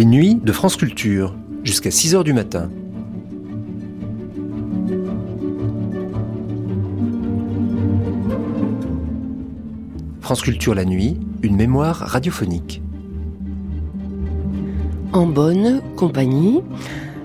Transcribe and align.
Les 0.00 0.06
nuits 0.06 0.36
de 0.36 0.50
France 0.50 0.76
Culture, 0.76 1.36
jusqu'à 1.62 1.90
6 1.90 2.14
heures 2.14 2.24
du 2.24 2.32
matin. 2.32 2.70
France 10.22 10.40
Culture 10.40 10.74
la 10.74 10.86
nuit, 10.86 11.18
une 11.42 11.54
mémoire 11.54 11.98
radiophonique. 11.98 12.80
En 15.12 15.26
bonne 15.26 15.82
compagnie, 15.96 16.62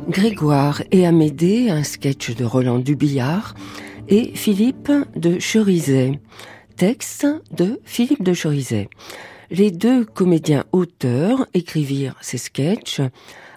Grégoire 0.10 0.84
et 0.92 1.08
Amédée, 1.08 1.70
un 1.70 1.84
sketch 1.84 2.36
de 2.36 2.44
Roland 2.44 2.80
Dubillard, 2.80 3.55
et 4.10 4.34
Philippe 4.36 4.92
de 5.16 5.40
Cherizet. 5.40 6.20
Texte 6.76 7.26
de 7.55 7.80
Philippe 7.86 8.24
de 8.24 8.34
Cherizet. 8.34 8.90
Les 9.52 9.70
deux 9.70 10.05
comédiens 10.05 10.66
auteurs 10.72 11.45
écrivirent 11.54 12.16
ces 12.22 12.38
sketchs 12.38 13.02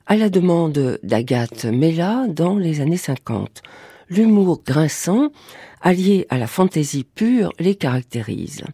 à 0.06 0.16
la 0.16 0.28
demande 0.28 0.98
d'Agathe 1.02 1.64
Mella 1.64 2.26
dans 2.28 2.56
les 2.56 2.80
années 2.80 2.96
50. 2.96 3.62
L'humour 4.10 4.62
grinçant, 4.66 5.30
allié 5.80 6.26
à 6.28 6.38
la 6.38 6.46
fantaisie 6.46 7.04
pure, 7.04 7.52
les 7.58 7.74
caractérise. 7.74 8.64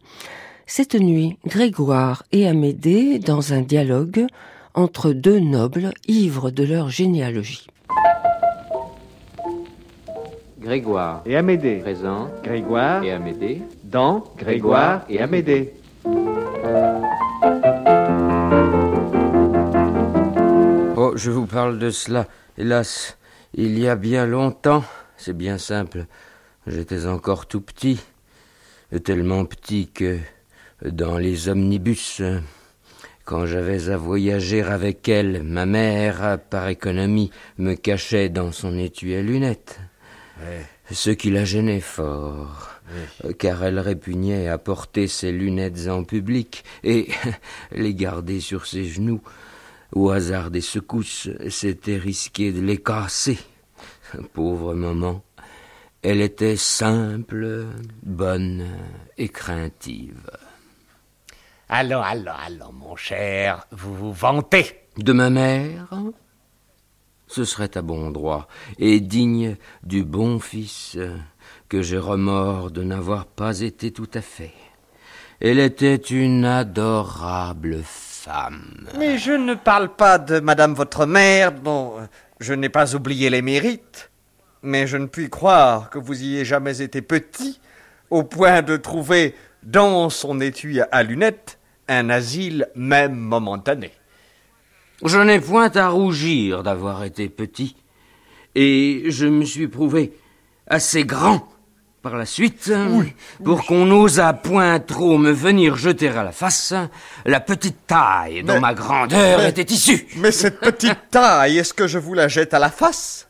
Cette 0.66 0.94
nuit, 0.94 1.38
Grégoire 1.46 2.22
et 2.32 2.48
Amédée 2.48 3.18
dans 3.18 3.52
un 3.52 3.60
dialogue 3.60 4.26
entre 4.74 5.12
deux 5.12 5.38
nobles 5.38 5.92
ivres 6.08 6.50
de 6.50 6.64
leur 6.64 6.88
généalogie. 6.88 7.66
Grégoire 10.60 11.22
et 11.26 11.36
Amédée. 11.36 11.76
présent 11.76 12.28
Grégoire 12.42 13.04
et 13.04 13.12
Amédée. 13.12 13.62
dans 13.84 14.24
Grégoire 14.38 15.04
et 15.10 15.20
Amédée. 15.20 15.74
Oh, 21.14 21.16
je 21.16 21.30
vous 21.30 21.46
parle 21.46 21.78
de 21.78 21.90
cela, 21.90 22.26
hélas, 22.58 23.16
il 23.54 23.78
y 23.78 23.86
a 23.86 23.94
bien 23.94 24.26
longtemps. 24.26 24.84
C'est 25.16 25.36
bien 25.36 25.58
simple. 25.58 26.06
J'étais 26.66 27.06
encore 27.06 27.46
tout 27.46 27.60
petit, 27.60 28.00
tellement 29.04 29.44
petit 29.44 29.88
que 29.88 30.18
dans 30.84 31.16
les 31.16 31.48
omnibus, 31.48 32.20
quand 33.24 33.46
j'avais 33.46 33.90
à 33.90 33.96
voyager 33.96 34.62
avec 34.62 35.08
elle, 35.08 35.44
ma 35.44 35.66
mère, 35.66 36.38
par 36.50 36.66
économie, 36.68 37.30
me 37.58 37.74
cachait 37.74 38.28
dans 38.28 38.50
son 38.50 38.76
étui 38.76 39.14
à 39.14 39.22
lunettes. 39.22 39.78
Ce 40.90 41.10
qui 41.10 41.30
la 41.30 41.44
gênait 41.44 41.80
fort, 41.80 42.80
car 43.38 43.62
elle 43.62 43.78
répugnait 43.78 44.48
à 44.48 44.58
porter 44.58 45.06
ses 45.06 45.30
lunettes 45.30 45.86
en 45.86 46.02
public 46.02 46.64
et 46.82 47.08
les 47.72 47.94
garder 47.94 48.40
sur 48.40 48.66
ses 48.66 48.84
genoux. 48.84 49.22
Au 49.92 50.10
hasard 50.10 50.50
des 50.50 50.60
secousses, 50.60 51.28
c'était 51.50 51.96
risqué 51.96 52.52
de 52.52 52.60
les 52.60 52.78
casser. 52.78 53.38
Pauvre 54.32 54.74
maman. 54.74 55.22
Elle 56.02 56.20
était 56.20 56.56
simple, 56.56 57.66
bonne 58.02 58.66
et 59.16 59.28
craintive. 59.28 60.30
Allons, 61.68 62.02
allons, 62.02 62.32
allons, 62.46 62.72
mon 62.72 62.94
cher, 62.94 63.66
vous 63.70 63.94
vous 63.94 64.12
vantez. 64.12 64.80
De 64.98 65.12
ma 65.12 65.30
mère 65.30 65.88
Ce 67.26 67.44
serait 67.44 67.76
à 67.76 67.82
bon 67.82 68.10
droit 68.10 68.48
et 68.78 69.00
digne 69.00 69.56
du 69.82 70.04
bon 70.04 70.38
fils 70.38 70.98
que 71.68 71.80
j'ai 71.80 71.98
remords 71.98 72.70
de 72.70 72.82
n'avoir 72.82 73.26
pas 73.26 73.60
été 73.60 73.90
tout 73.90 74.10
à 74.14 74.20
fait. 74.20 74.54
Elle 75.40 75.58
était 75.58 75.96
une 75.96 76.44
adorable 76.44 77.82
femme. 78.24 78.88
Mais 78.98 79.18
je 79.18 79.32
ne 79.32 79.54
parle 79.54 79.94
pas 79.94 80.18
de 80.18 80.40
madame 80.40 80.72
votre 80.74 81.04
mère, 81.04 81.52
dont 81.52 81.94
je 82.40 82.54
n'ai 82.54 82.70
pas 82.70 82.94
oublié 82.94 83.28
les 83.28 83.42
mérites. 83.42 84.10
Mais 84.62 84.86
je 84.86 84.96
ne 84.96 85.06
puis 85.06 85.28
croire 85.28 85.90
que 85.90 85.98
vous 85.98 86.22
y 86.22 86.34
ayez 86.34 86.44
jamais 86.44 86.80
été 86.80 87.02
petit, 87.02 87.60
au 88.08 88.22
point 88.22 88.62
de 88.62 88.78
trouver 88.78 89.34
dans 89.62 90.08
son 90.08 90.40
étui 90.40 90.80
à 90.80 91.02
lunettes 91.02 91.58
un 91.86 92.08
asile 92.08 92.68
même 92.74 93.14
momentané. 93.14 93.92
Je 95.04 95.18
n'ai 95.18 95.40
point 95.40 95.70
à 95.76 95.88
rougir 95.90 96.62
d'avoir 96.62 97.04
été 97.04 97.28
petit, 97.28 97.76
et 98.54 99.04
je 99.08 99.26
me 99.26 99.44
suis 99.44 99.68
prouvé 99.68 100.16
assez 100.66 101.04
grand 101.04 101.46
par 102.04 102.16
la 102.18 102.26
suite 102.26 102.70
pour 103.42 103.64
qu'on 103.66 103.86
n'osât 103.86 104.34
point 104.34 104.78
trop 104.78 105.16
me 105.18 105.32
venir 105.32 105.74
jeter 105.74 106.10
à 106.10 106.22
la 106.22 106.32
face 106.32 106.74
la 107.24 107.40
petite 107.40 107.86
taille 107.86 108.44
dont 108.44 108.54
Mais- 108.54 108.60
ma 108.60 108.74
grandeur 108.74 109.38
mais- 109.38 109.48
était 109.48 109.72
issue. 109.72 110.06
Mais 110.18 110.30
cette 110.30 110.60
petite 110.60 110.98
taille, 111.10 111.58
est-ce 111.58 111.72
que 111.72 111.86
je 111.88 111.98
vous 111.98 112.12
la 112.14 112.28
jette 112.28 112.52
à 112.54 112.58
la 112.58 112.70
face? 112.70 113.28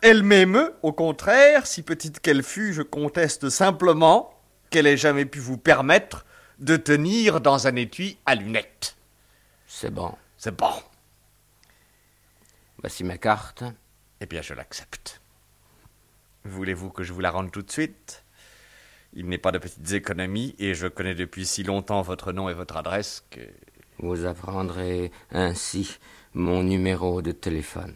Elle 0.00 0.22
m'émeut, 0.22 0.74
au 0.82 0.92
contraire, 0.92 1.66
si 1.66 1.82
petite 1.82 2.20
qu'elle 2.20 2.42
fût, 2.42 2.72
je 2.72 2.82
conteste 2.82 3.50
simplement 3.50 4.30
qu'elle 4.70 4.86
ait 4.86 4.96
jamais 4.96 5.26
pu 5.26 5.38
vous 5.38 5.58
permettre 5.58 6.24
de 6.58 6.76
tenir 6.78 7.42
dans 7.42 7.66
un 7.66 7.76
étui 7.76 8.18
à 8.24 8.34
lunettes. 8.34 8.96
C'est 9.66 9.92
bon. 9.92 10.14
C'est 10.38 10.56
bon. 10.56 10.72
Voici 12.80 13.04
ma 13.04 13.18
carte. 13.18 13.62
Eh 14.20 14.26
bien, 14.26 14.40
je 14.40 14.54
l'accepte. 14.54 15.20
Voulez-vous 16.48 16.90
que 16.90 17.02
je 17.02 17.12
vous 17.12 17.20
la 17.20 17.30
rende 17.30 17.50
tout 17.50 17.62
de 17.62 17.70
suite? 17.70 18.24
Il 19.14 19.26
n'est 19.26 19.38
pas 19.38 19.52
de 19.52 19.58
petites 19.58 19.92
économies, 19.92 20.54
et 20.58 20.74
je 20.74 20.86
connais 20.86 21.14
depuis 21.14 21.46
si 21.46 21.62
longtemps 21.62 22.02
votre 22.02 22.32
nom 22.32 22.48
et 22.48 22.54
votre 22.54 22.76
adresse 22.76 23.24
que... 23.30 23.40
Vous 23.98 24.26
apprendrez 24.26 25.10
ainsi 25.30 25.98
mon 26.34 26.62
numéro 26.62 27.22
de 27.22 27.32
téléphone. 27.32 27.94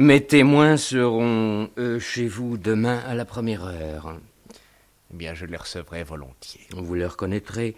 Mes 0.00 0.26
témoins 0.26 0.76
seront 0.76 1.70
euh, 1.78 2.00
chez 2.00 2.26
vous 2.26 2.56
demain 2.56 2.98
à 3.06 3.14
la 3.14 3.24
première 3.24 3.64
heure. 3.64 4.18
Eh 5.12 5.16
bien, 5.16 5.34
je 5.34 5.46
les 5.46 5.56
recevrai 5.56 6.02
volontiers. 6.02 6.66
Vous 6.72 6.94
les 6.94 7.06
reconnaîtrez. 7.06 7.76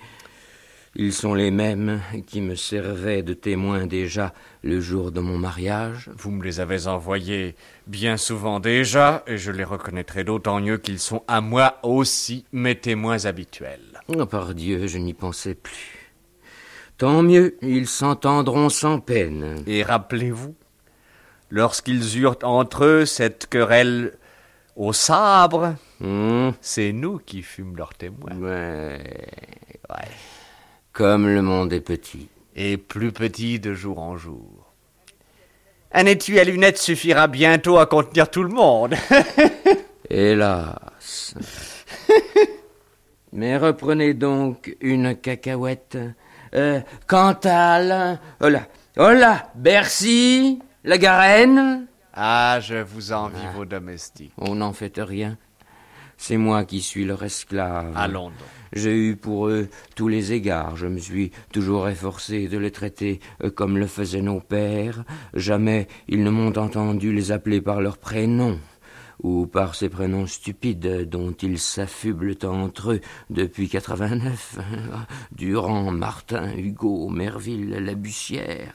Ils 0.97 1.13
sont 1.13 1.35
les 1.35 1.51
mêmes 1.51 2.01
qui 2.29 2.41
me 2.41 2.55
servaient 2.55 3.25
de 3.25 3.35
témoins 3.35 3.87
déjà 3.87 4.33
le 4.63 4.81
jour 4.81 5.11
de 5.11 5.19
mon 5.21 5.37
mariage. 5.39 6.09
Vous 6.17 6.31
me 6.31 6.45
les 6.45 6.61
avez 6.61 6.87
envoyés 6.87 7.57
bien 7.89 8.17
souvent 8.17 8.61
déjà, 8.61 9.25
et 9.27 9.37
je 9.37 9.51
les 9.51 9.65
reconnaîtrai 9.65 10.23
d'autant 10.23 10.61
mieux 10.61 10.79
qu'ils 10.79 11.01
sont 11.01 11.25
à 11.27 11.41
moi 11.41 11.79
aussi 11.83 12.45
mes 12.53 12.77
témoins 12.77 13.25
habituels. 13.25 14.01
Oh, 14.07 14.25
par 14.27 14.55
Dieu, 14.55 14.87
je 14.87 14.99
n'y 14.99 15.15
pensais 15.15 15.57
plus. 15.57 16.13
Tant 16.97 17.25
mieux, 17.25 17.57
ils 17.61 17.89
s'entendront 17.89 18.69
sans 18.69 19.01
peine. 19.01 19.65
Et 19.67 19.83
rappelez-vous, 19.83 20.55
lorsqu'ils 21.51 22.21
eurent 22.21 22.39
entre 22.45 22.85
eux 22.85 23.05
cette 23.05 23.49
querelle 23.49 24.13
au 24.77 24.93
sabre, 24.93 25.75
Hum, 26.01 26.53
c'est 26.61 26.93
nous 26.93 27.19
qui 27.19 27.43
fûmes 27.43 27.77
leurs 27.77 27.95
témoins. 27.95 28.37
ouais, 28.37 29.01
ouais. 29.91 30.09
Comme 30.95 31.27
le 31.27 31.43
monde 31.43 31.73
est 31.73 31.81
petit. 31.81 32.29
Et 32.55 32.77
plus 32.77 33.11
petit 33.11 33.59
de 33.59 33.75
jour 33.75 33.99
en 33.99 34.17
jour. 34.17 34.73
Un 35.91 36.07
étui 36.07 36.39
à 36.39 36.45
lunettes 36.45 36.79
suffira 36.79 37.27
bientôt 37.27 37.79
à 37.79 37.87
contenir 37.87 38.31
tout 38.31 38.45
le 38.45 38.49
monde. 38.49 38.95
Hélas. 40.09 41.35
Mais 43.33 43.57
reprenez 43.57 44.15
donc 44.15 44.77
une 44.81 45.17
cacahuète. 45.17 45.99
Euh, 46.55 46.81
Cantal. 47.09 48.21
Oh 48.41 48.49
là, 48.49 48.69
oh 48.97 49.11
là, 49.11 49.51
Bercy, 49.57 50.61
la 50.85 50.99
Garenne. 50.99 51.89
ah, 52.13 52.61
je 52.61 52.77
vous 52.77 53.13
envie 53.13 53.47
vos 53.57 53.65
domestiques. 53.65 54.33
On 54.39 54.55
n'en 54.55 54.73
fait 54.73 54.99
rien. 54.99 55.37
C'est 56.27 56.39
moi 56.39 56.65
qui 56.65 56.81
suis 56.81 57.05
leur 57.05 57.23
esclave. 57.23 57.93
Allons 57.95 58.31
donc. 58.31 58.39
J'ai 58.73 58.97
eu 58.97 59.15
pour 59.15 59.49
eux 59.49 59.69
tous 59.95 60.09
les 60.09 60.33
égards. 60.33 60.75
Je 60.75 60.87
me 60.87 60.97
suis 60.97 61.33
toujours 61.53 61.87
efforcé 61.87 62.49
de 62.49 62.57
les 62.57 62.71
traiter 62.71 63.21
euh, 63.43 63.51
comme 63.51 63.77
le 63.77 63.87
faisaient 63.87 64.23
nos 64.23 64.41
pères. 64.41 65.05
Jamais 65.35 65.87
ils 66.09 66.25
ne 66.25 66.31
m'ont 66.31 66.57
entendu 66.57 67.13
les 67.13 67.31
appeler 67.31 67.61
par 67.61 67.83
leur 67.83 67.99
prénom. 67.99 68.59
ou 69.23 69.47
par 69.47 69.75
ces 69.75 69.91
prénoms 69.91 70.27
stupides 70.27 71.07
dont 71.11 71.33
ils 71.33 71.59
s'affublent 71.59 72.39
entre 72.45 72.93
eux 72.93 73.01
depuis 73.29 73.69
89. 73.69 74.59
Durand, 75.33 75.91
Martin, 75.91 76.57
Hugo, 76.57 77.11
Merville, 77.11 77.69
Labussière. 77.81 78.73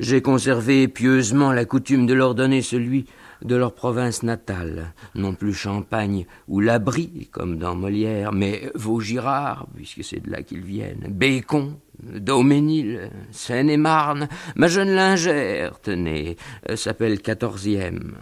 J'ai 0.00 0.22
conservé 0.22 0.88
pieusement 0.88 1.52
la 1.52 1.66
coutume 1.66 2.06
de 2.06 2.14
leur 2.14 2.34
donner 2.34 2.62
celui 2.62 3.04
de 3.42 3.56
leur 3.56 3.74
province 3.74 4.22
natale, 4.22 4.92
non 5.14 5.34
plus 5.34 5.54
Champagne 5.54 6.26
ou 6.48 6.60
l'Abri, 6.60 7.28
comme 7.30 7.58
dans 7.58 7.74
Molière, 7.74 8.32
mais 8.32 8.70
Vaugirard, 8.74 9.66
puisque 9.74 10.04
c'est 10.04 10.20
de 10.20 10.30
là 10.30 10.42
qu'ils 10.42 10.62
viennent, 10.62 11.06
Bécon, 11.08 11.78
Dauménil, 12.02 13.10
Seine-et-Marne, 13.32 14.28
ma 14.54 14.68
jeune 14.68 14.90
lingère, 14.90 15.80
tenez, 15.80 16.36
euh, 16.68 16.76
s'appelle 16.76 17.20
quatorzième. 17.20 18.16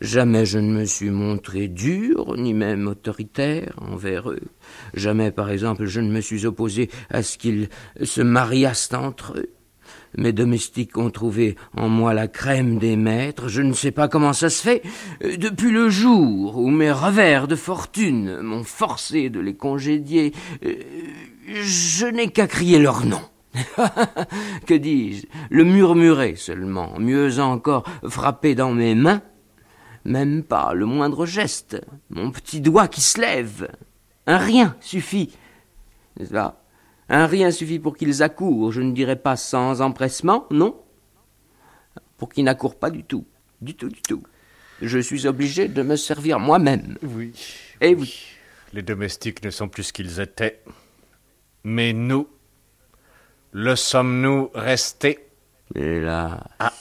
Jamais 0.00 0.46
je 0.46 0.58
ne 0.58 0.72
me 0.72 0.84
suis 0.86 1.10
montré 1.10 1.68
dur, 1.68 2.34
ni 2.38 2.54
même 2.54 2.86
autoritaire 2.86 3.74
envers 3.78 4.30
eux. 4.30 4.40
Jamais, 4.94 5.30
par 5.30 5.50
exemple, 5.50 5.84
je 5.84 6.00
ne 6.00 6.10
me 6.10 6.20
suis 6.20 6.46
opposé 6.46 6.90
à 7.10 7.22
ce 7.22 7.36
qu'ils 7.36 7.68
se 8.02 8.22
mariassent 8.22 8.94
entre 8.94 9.36
eux. 9.36 9.50
Mes 10.16 10.32
domestiques 10.32 10.96
ont 10.96 11.10
trouvé 11.10 11.56
en 11.76 11.88
moi 11.88 12.14
la 12.14 12.28
crème 12.28 12.78
des 12.78 12.96
maîtres. 12.96 13.48
Je 13.48 13.62
ne 13.62 13.72
sais 13.72 13.90
pas 13.90 14.08
comment 14.08 14.32
ça 14.32 14.50
se 14.50 14.62
fait. 14.62 14.82
Euh, 15.24 15.36
depuis 15.36 15.70
le 15.70 15.88
jour 15.88 16.56
où 16.58 16.70
mes 16.70 16.92
revers 16.92 17.48
de 17.48 17.56
fortune 17.56 18.40
m'ont 18.40 18.64
forcé 18.64 19.30
de 19.30 19.40
les 19.40 19.54
congédier, 19.54 20.32
euh, 20.64 20.74
je 21.48 22.06
n'ai 22.06 22.28
qu'à 22.28 22.46
crier 22.46 22.78
leur 22.78 23.04
nom. 23.04 23.20
que 24.66 24.74
dis-je? 24.74 25.26
Le 25.50 25.64
murmurer 25.64 26.34
seulement, 26.36 26.98
mieux 26.98 27.40
encore 27.40 27.84
frapper 28.08 28.54
dans 28.54 28.72
mes 28.72 28.94
mains. 28.94 29.22
Même 30.04 30.42
pas 30.42 30.74
le 30.74 30.86
moindre 30.86 31.24
geste, 31.24 31.80
mon 32.10 32.30
petit 32.30 32.60
doigt 32.60 32.88
qui 32.88 33.00
se 33.00 33.20
lève. 33.20 33.68
Un 34.26 34.38
rien 34.38 34.76
suffit. 34.80 35.32
N'est-ce 36.18 36.32
un 37.14 37.26
rien 37.26 37.52
suffit 37.52 37.78
pour 37.78 37.96
qu'ils 37.96 38.24
accourent, 38.24 38.72
je 38.72 38.80
ne 38.80 38.92
dirais 38.92 39.16
pas 39.16 39.36
sans 39.36 39.80
empressement, 39.80 40.46
non 40.50 40.76
Pour 42.16 42.28
qu'ils 42.28 42.44
n'accourent 42.44 42.78
pas 42.78 42.90
du 42.90 43.04
tout, 43.04 43.24
du 43.60 43.74
tout, 43.76 43.88
du 43.88 44.02
tout. 44.02 44.22
Je 44.82 44.98
suis 44.98 45.28
obligé 45.28 45.68
de 45.68 45.82
me 45.82 45.94
servir 45.94 46.40
moi-même. 46.40 46.98
Oui. 47.02 47.32
Eh 47.80 47.94
oui. 47.94 48.36
Les 48.72 48.82
domestiques 48.82 49.44
ne 49.44 49.50
sont 49.50 49.68
plus 49.68 49.84
ce 49.84 49.92
qu'ils 49.92 50.18
étaient. 50.18 50.60
Mais 51.62 51.92
nous, 51.92 52.26
le 53.52 53.76
sommes-nous 53.76 54.50
restés? 54.52 55.20
Là, 55.76 56.42
ah. 56.58 56.72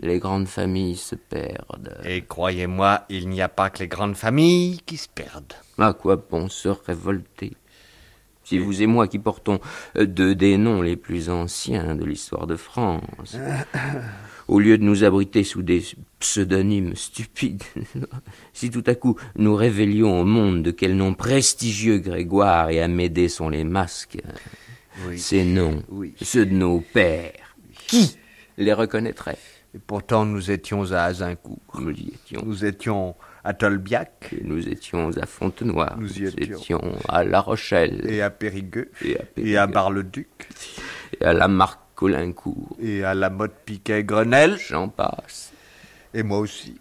les 0.00 0.18
grandes 0.18 0.48
familles 0.48 0.96
se 0.96 1.14
perdent. 1.14 2.00
Et 2.04 2.22
croyez-moi, 2.22 3.04
il 3.10 3.28
n'y 3.28 3.42
a 3.42 3.50
pas 3.50 3.68
que 3.68 3.80
les 3.80 3.88
grandes 3.88 4.16
familles 4.16 4.80
qui 4.86 4.96
se 4.96 5.08
perdent. 5.08 5.52
À 5.78 5.92
quoi 5.92 6.16
bon 6.16 6.48
se 6.48 6.68
révolter? 6.68 7.52
C'est 8.50 8.58
vous 8.58 8.82
et 8.82 8.86
moi 8.86 9.06
qui 9.06 9.20
portons 9.20 9.60
euh, 9.96 10.06
deux 10.06 10.34
des 10.34 10.56
noms 10.56 10.82
les 10.82 10.96
plus 10.96 11.30
anciens 11.30 11.94
de 11.94 12.04
l'histoire 12.04 12.48
de 12.48 12.56
France. 12.56 13.36
Au 14.48 14.58
lieu 14.58 14.76
de 14.76 14.82
nous 14.82 15.04
abriter 15.04 15.44
sous 15.44 15.62
des 15.62 15.84
pseudonymes 16.18 16.96
stupides, 16.96 17.62
si 18.52 18.70
tout 18.70 18.82
à 18.86 18.96
coup 18.96 19.14
nous 19.36 19.54
révélions 19.54 20.20
au 20.20 20.24
monde 20.24 20.64
de 20.64 20.72
quels 20.72 20.96
noms 20.96 21.14
prestigieux 21.14 21.98
Grégoire 21.98 22.70
et 22.70 22.82
Amédée 22.82 23.28
sont 23.28 23.48
les 23.48 23.62
masques, 23.62 24.18
ces 25.16 25.44
noms, 25.44 25.84
ceux 26.20 26.46
de 26.46 26.52
nos 26.52 26.80
pères, 26.80 27.54
qui 27.86 28.16
les 28.58 28.72
reconnaîtrait 28.72 29.38
Et 29.76 29.78
pourtant 29.78 30.24
nous 30.24 30.50
étions 30.50 30.90
à 30.90 31.02
Azincourt. 31.02 31.60
Nous 31.78 31.92
y 31.92 32.08
étions. 32.08 32.42
Nous 32.44 32.64
étions 32.64 33.14
à 33.44 33.54
Tolbiac. 33.54 34.34
nous 34.44 34.68
étions 34.68 35.10
à 35.16 35.26
Fontenoy. 35.26 35.94
Nous, 35.98 36.22
étions. 36.22 36.80
à 37.08 37.24
La 37.24 37.40
Rochelle. 37.40 38.04
Et 38.08 38.22
à 38.22 38.30
Périgueux. 38.30 38.90
Et 39.36 39.56
à, 39.56 39.66
Bar-le-Duc. 39.66 40.48
Et 41.20 41.24
à 41.24 41.32
la 41.32 41.48
Marque 41.48 41.80
Colincourt. 41.94 42.76
Et 42.80 43.04
à 43.04 43.14
la 43.14 43.30
Motte 43.30 43.54
Piquet 43.64 44.04
Grenelle. 44.04 44.58
J'en 44.68 44.88
passe. 44.88 45.52
Et 46.12 46.22
moi 46.22 46.38
aussi. 46.38 46.78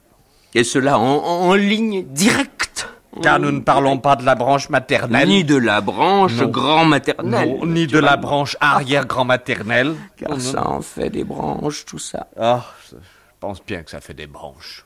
Et 0.56 0.64
cela 0.64 0.98
en, 0.98 1.54
ligne 1.54 2.04
directe. 2.04 2.88
Car 3.22 3.40
nous 3.40 3.52
ne 3.52 3.60
parlons 3.60 3.98
pas 3.98 4.16
de 4.16 4.24
la 4.24 4.36
branche 4.36 4.70
maternelle. 4.70 5.28
Ni 5.28 5.44
de 5.44 5.56
la 5.56 5.82
branche 5.82 6.42
grand-maternelle. 6.44 7.60
ni 7.66 7.88
de 7.88 8.00
la 8.00 8.18
branche 8.18 8.56
arrière-grand-maternelle. 8.60 9.96
Car 10.16 10.40
ça 10.40 10.68
en 10.68 10.82
fait 10.82 11.10
des 11.10 11.24
branches, 11.24 11.86
tout 11.86 12.00
ça. 12.00 12.28
Ah, 12.38 12.66
je 12.90 12.96
pense 13.40 13.64
bien 13.66 13.84
que 13.84 13.92
ça 13.92 14.00
fait 14.00 14.14
des 14.14 14.28
branches. 14.28 14.86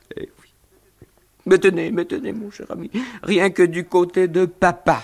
Mais 1.46 1.58
tenez, 1.58 1.90
mais 1.90 2.04
tenez, 2.04 2.32
mon 2.32 2.50
cher 2.50 2.66
ami, 2.70 2.90
rien 3.22 3.50
que 3.50 3.62
du 3.62 3.86
côté 3.86 4.28
de 4.28 4.46
papa. 4.46 5.00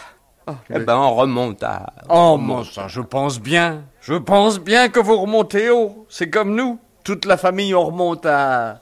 Oh, 0.46 0.52
eh 0.74 0.78
ben, 0.78 0.96
on 0.96 1.14
remonte 1.14 1.62
à... 1.62 1.92
Oh, 2.08 2.36
mon 2.38 2.64
ça, 2.64 2.88
je 2.88 3.00
pense 3.00 3.38
bien. 3.40 3.84
Je 4.00 4.14
pense 4.14 4.58
bien 4.58 4.88
que 4.88 4.98
vous 4.98 5.20
remontez 5.20 5.70
haut. 5.70 6.06
C'est 6.08 6.30
comme 6.30 6.54
nous. 6.54 6.78
Toute 7.04 7.26
la 7.26 7.36
famille, 7.36 7.74
on 7.74 7.84
remonte 7.84 8.24
à... 8.26 8.80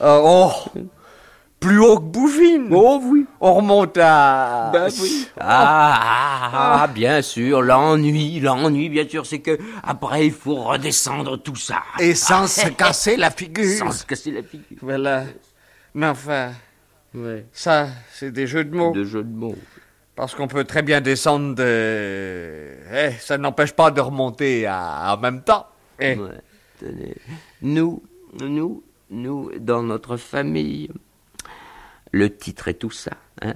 oh 0.00 0.50
Plus 1.60 1.78
haut 1.78 1.98
que 1.98 2.04
Bouvine. 2.04 2.68
Oh 2.72 2.98
oui. 3.04 3.26
On 3.40 3.54
remonte 3.54 3.98
à... 3.98 4.70
Ben 4.72 4.88
oui. 5.00 5.28
Ah, 5.38 6.00
ah, 6.02 6.82
ah, 6.82 6.86
bien 6.88 7.20
sûr, 7.20 7.60
l'ennui, 7.60 8.40
l'ennui, 8.40 8.88
bien 8.88 9.06
sûr, 9.06 9.26
c'est 9.26 9.40
que 9.40 9.58
après, 9.82 10.26
il 10.26 10.32
faut 10.32 10.56
redescendre 10.56 11.40
tout 11.40 11.56
ça. 11.56 11.82
Et 11.98 12.14
sans 12.14 12.46
se 12.46 12.68
casser 12.70 13.16
la 13.16 13.30
figure. 13.30 13.78
Sans 13.78 13.92
se 13.92 14.06
casser 14.06 14.30
la 14.30 14.42
figure. 14.42 14.78
Voilà. 14.80 15.24
Mais 15.94 16.06
enfin... 16.08 16.52
Ça, 17.52 17.88
c'est 18.12 18.30
des 18.30 18.46
jeux 18.46 18.64
de 18.64 18.74
mots. 18.74 18.92
Des 18.92 19.04
jeux 19.04 19.24
de 19.24 19.34
mots. 19.34 19.56
Parce 20.14 20.34
qu'on 20.34 20.48
peut 20.48 20.64
très 20.64 20.82
bien 20.82 21.00
descendre 21.00 21.54
de... 21.54 22.76
Eh, 22.92 23.12
ça 23.12 23.38
n'empêche 23.38 23.72
pas 23.72 23.90
de 23.90 24.00
remonter 24.00 24.68
en 24.68 25.16
même 25.16 25.42
temps. 25.42 25.66
Eh. 25.98 26.16
Nous, 27.62 28.02
nous, 28.40 28.82
nous, 29.10 29.50
dans 29.58 29.82
notre 29.82 30.16
famille, 30.16 30.90
le 32.12 32.36
titre 32.36 32.68
et 32.68 32.74
tout 32.74 32.90
ça, 32.90 33.12
hein, 33.42 33.54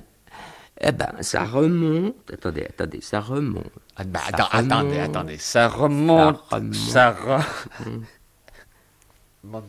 eh 0.81 0.93
ben, 0.93 1.13
ça 1.21 1.45
remonte. 1.45 2.17
Attendez, 2.33 2.65
attendez, 2.65 3.01
ça 3.01 3.21
remonte. 3.21 3.71
Ah, 3.97 4.05
bah, 4.05 4.21
attendez, 4.33 4.99
attendez, 4.99 5.39
ça 5.39 5.69
remonte. 5.69 6.43
Ça 6.73 7.11
remonte. 7.13 7.55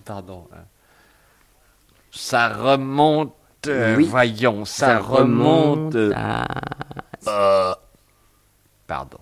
pardon. 0.04 0.48
Hein. 0.56 0.64
Ça 2.12 2.48
remonte 2.48 3.36
oui. 3.68 4.08
Voyons, 4.10 4.66
ça, 4.66 5.00
remonte. 5.00 5.96
à... 6.16 6.46
Euh, 7.28 7.74
pardon. 8.88 9.18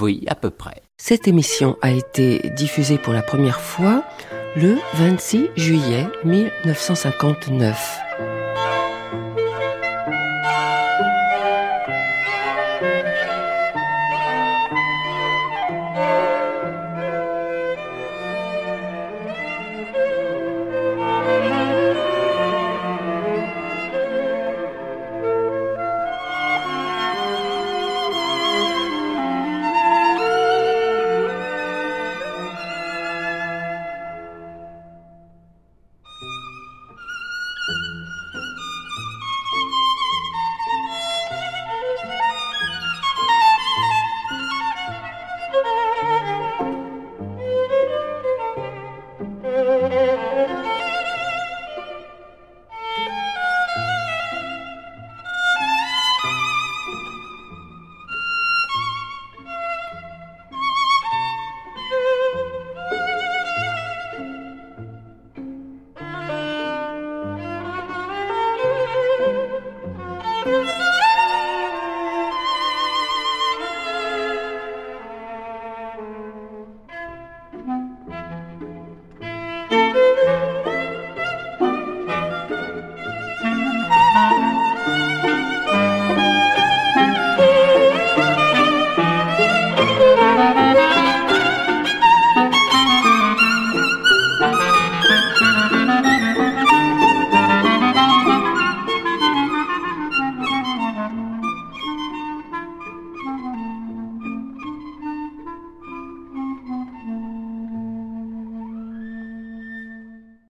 Oui, 0.00 0.24
à 0.28 0.34
peu 0.34 0.50
près. 0.50 0.82
Cette 0.96 1.28
émission 1.28 1.76
a 1.82 1.90
été 1.90 2.50
diffusée 2.56 2.98
pour 2.98 3.12
la 3.12 3.22
première 3.22 3.60
fois 3.60 4.02
le 4.56 4.76
26 4.94 5.50
juillet 5.56 6.06
1959. 6.24 8.33